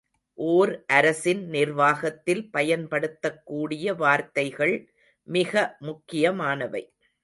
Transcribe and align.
ஓர் 0.37 0.71
அரசின் 0.87 1.43
நிர்வாகத்தில் 1.47 2.43
பயன்படுத்தக்கூடிய 2.51 3.93
வார்த்தைகள் 3.95 4.75
மிக 5.27 5.53
முக்கியமானவை. 5.81 6.83